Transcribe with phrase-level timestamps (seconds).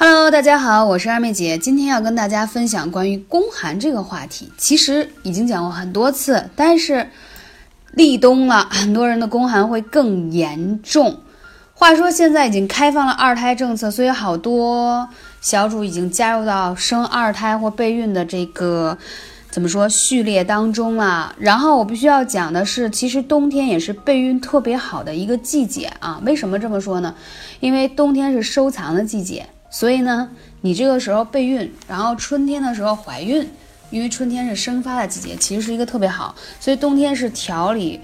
[0.00, 4.52] Hello，大家好，我是二妹姐，今天要跟大家分享关于宫寒这个话题。
[4.56, 7.10] 其实已经讲过很多次，但是
[7.94, 11.18] 立冬了，很多人的宫寒会更严重。
[11.74, 15.08] 话说现在已经开放了二胎政策，所以好多
[15.40, 18.96] 小主已经加入到生二胎或备孕的这个
[19.50, 21.34] 怎么说序列当中了。
[21.40, 26.22] 然后我必须要讲的是，其实冬天也是备孕特别好的一个季节啊。
[26.24, 27.16] 为什么这么说呢？
[27.58, 30.30] 因为冬天是收藏的季节，所以呢，
[30.60, 33.48] 你这个时候备孕，然后春天的时候怀孕，
[33.90, 36.34] 因为春天是生发的季节，其实是一个特别好。
[36.60, 38.00] 所以冬天是调理，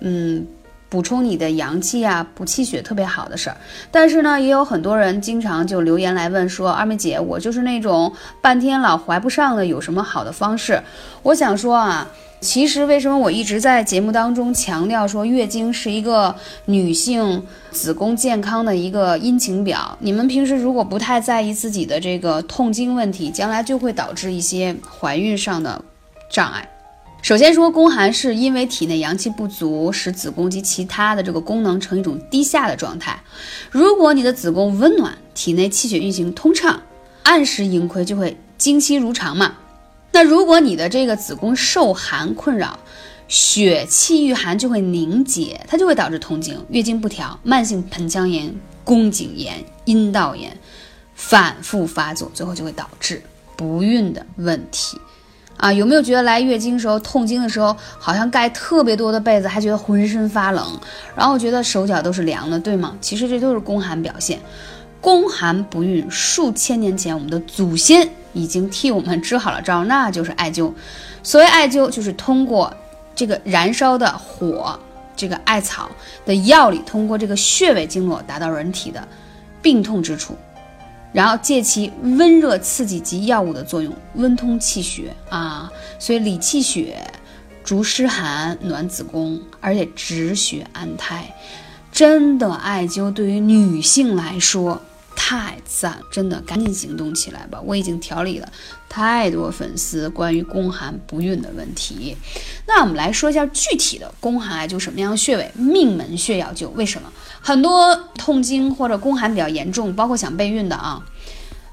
[0.00, 0.46] 嗯。
[0.88, 3.56] 补充你的阳气啊，补气血特别好的事儿。
[3.90, 10.82] 但是呢，也有很多人经常就留言来问说：“二妹姐，我就是那种半天老怀不上的，有什么好的方式？”
[11.24, 12.06] 我想说啊，
[12.42, 19.96] 其实为什么我一直在节目当中强调说月经是一个女性子宫健康的一个阴晴表？
[20.00, 25.80] 你们平时如果不太在意自己的这个痛经问题，将来就会导致一些怀孕上的
[26.28, 26.68] 障碍。
[27.22, 33.22] 首先说，宫寒是因为体内阳气不足，使子宫及其他的这个功能呈一种低下的状态。
[33.70, 36.82] 如果你的子宫温暖，体内气血运行通畅，
[37.22, 39.54] 按时盈亏，就会经期如常嘛。
[40.12, 42.78] 那如果你的这个子宫受寒困扰，
[43.28, 48.54] 血气遇寒就会凝结，它就会导致痛经、月经不调、慢性盆腔炎、
[48.84, 50.54] 宫颈炎、阴道炎
[51.14, 53.22] 反复发作，最后就会导致
[53.56, 55.00] 不孕的问题。
[55.56, 60.78] 啊，有没有觉得来月经时候痛经的时候，好像盖特别多的被子，还觉得浑身发冷，
[61.14, 62.96] 然后觉得手脚都是凉的，对吗？
[63.00, 64.40] 其实这都是宫寒表现。
[65.02, 70.72] 宫寒不孕，数千年前我们的祖先已经替我们支好了招，那就是艾灸。
[71.24, 72.72] 所谓艾灸，就是通过
[73.14, 74.78] 这个燃烧的火，
[75.16, 75.90] 这个艾草
[76.24, 79.06] 的药理，通过这个穴位经络达到人体的
[79.60, 80.36] 病痛之处。
[81.12, 86.96] 然后借其温热刺激及药物的作用，温通气血啊，所以理气血，
[87.64, 91.26] 逐湿寒，暖子宫，而且止血安胎。
[91.92, 94.80] 真的，艾灸对于女性来说
[95.32, 97.58] 太赞，真的，赶紧行动起来吧！
[97.64, 98.46] 我已经调理了
[98.86, 102.14] 太多粉丝关于宫寒不孕的问题。
[102.66, 105.50] 那我们来说一下具体的宫寒艾灸什么样穴位？
[105.54, 107.10] 命门穴要灸，为什么？
[107.40, 111.02] 很多痛经或者宫寒比较严重，包括想备孕的啊，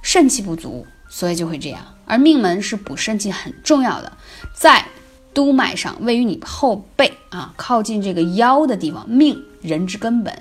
[0.01, 1.85] 肾气不足，所以就会这样。
[2.05, 4.13] 而命门是补肾气很重要的，
[4.55, 4.85] 在
[5.33, 9.09] 督脉上，位于你后背啊，靠近这个腰的地方。
[9.09, 10.33] 命人之根本，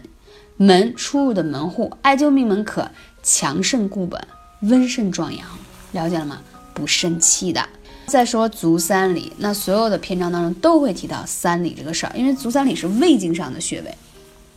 [0.59, 2.91] 门出入的门户，艾灸命门可
[3.23, 4.21] 强肾固本，
[4.61, 5.47] 温肾壮阳。
[5.93, 6.39] 了解了吗？
[6.75, 7.67] 补肾气的。
[8.07, 13.95] 再说足三里，那所有的篇章当中都会提到三里这个事儿，因为足三里是胃经上的穴位。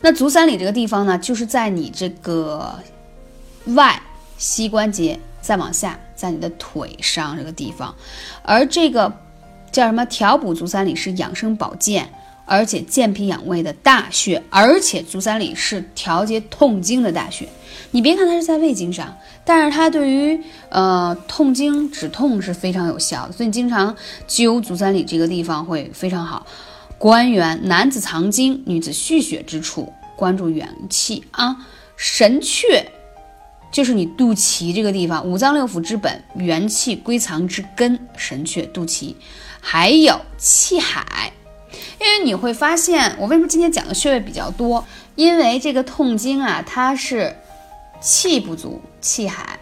[0.01, 2.73] 那足三里这个地方呢，就是在你这个
[3.67, 4.01] 外
[4.37, 7.93] 膝关节再往下，在你的腿上这个地方，
[8.43, 9.11] 而这个
[9.71, 10.05] 叫什么？
[10.05, 12.09] 调补足三里是养生保健，
[12.51, 17.47] 而且健脾养胃的大穴，而且足三里是调节痛经的大穴。
[17.91, 23.95] 你别看它是在胃经上，但是它对于呃痛经止痛是非常有效的，所以你经常
[24.27, 26.45] 灸足三里这个地方会非常好。
[26.97, 31.55] 关元，男子藏精，女子蓄血之处，关注元气啊。
[31.95, 32.83] 神阙
[33.71, 39.15] 就是你肚脐这个地方，五脏六腑之本，元气归藏之根，神阙肚脐。
[39.61, 41.31] 还有气海，
[42.01, 44.83] 因为你会发现，我为什么今天讲的穴位比较多？
[45.15, 47.35] 因为这个痛经啊，它是
[48.01, 49.59] 气不足，气海，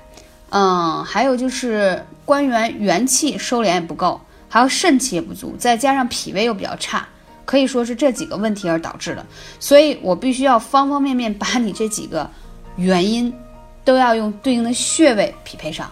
[0.50, 7.06] 嗯，还有就是关元元气收敛也不够，还有肾气也不足，再加上脾胃又比较差。
[7.44, 9.26] 可以说是这几个问题而导致的，
[9.60, 12.30] 所以我必须要方方面面把你这几个
[12.78, 13.34] 原因
[13.84, 15.92] 都要用对应的穴位匹配上，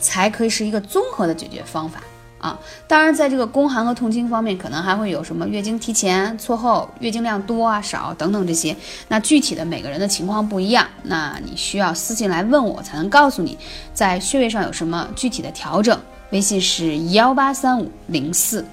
[0.00, 2.00] 才可以是一个综合的解决方法
[2.44, 2.58] 啊。
[2.86, 8.76] 当然，在这个宫寒和痛经方面，可能还会有什么月经提前、错后、月经量多啊少等等这些。
[9.08, 13.56] 那具体的每个人的情况不一样，那你需要私信来问我，才能告诉你
[13.92, 15.98] 在穴位上有什么具体的调整。
[16.30, 18.64] 微信是幺八三五零四。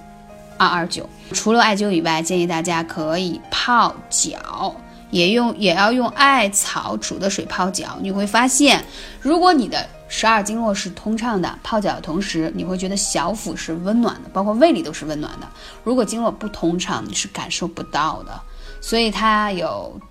[0.58, 4.76] 二二九，除了艾灸以外，建议大家可以泡脚，
[5.10, 7.98] 也用也要用艾草煮的水泡脚。
[8.00, 8.86] 你会发现，
[9.20, 15.48] 如果你的十二经络是通畅的，泡脚的同时，你会觉得小腹是温暖的，包括胃里都是温暖的。
[15.86, 18.42] 如果经络不通畅，你是感受不到的。
[18.82, 20.02] 所以它有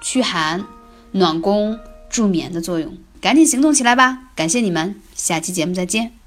[0.00, 0.64] 驱寒、
[1.10, 1.76] 暖宫、
[2.08, 2.96] 助眠的作用。
[3.20, 4.30] 赶紧行动起来吧！
[4.36, 6.17] 感谢你们，下期节目再见。